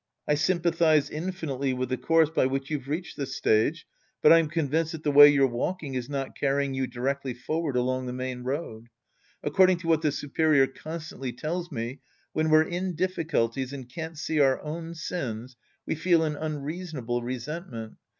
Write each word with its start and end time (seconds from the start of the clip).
I 0.27 0.33
sympathize 0.33 1.11
infinitely 1.11 1.73
with 1.73 1.89
the 1.89 1.95
course 1.97 2.31
by 2.31 2.47
which 2.47 2.71
you've 2.71 2.87
reached 2.87 3.17
this 3.17 3.35
stage. 3.35 3.85
But 4.23 4.33
I'm 4.33 4.47
convinced 4.49 4.93
that 4.93 5.03
the 5.03 5.11
way 5.11 5.29
you're 5.29 5.45
walking 5.45 5.93
is 5.93 6.09
not 6.09 6.35
carrying 6.35 6.73
you 6.73 6.87
directly 6.87 7.35
forward 7.35 7.75
along 7.75 8.07
the 8.07 8.11
main 8.13 8.41
road. 8.41 8.87
According 9.43 9.77
to 9.81 9.87
what 9.87 10.01
the 10.01 10.11
superior 10.11 10.65
constantly 10.65 11.31
tells 11.31 11.71
me, 11.71 11.99
when 12.33 12.49
we're 12.49 12.63
in 12.63 12.95
difficulties 12.95 13.73
and 13.73 13.87
can't 13.87 14.17
see 14.17 14.39
our 14.39 14.59
own 14.63 14.95
sins, 14.95 15.55
we 15.85 15.93
feel 15.93 16.23
an 16.23 16.35
unreasonable 16.35 17.21
resentment. 17.21 17.97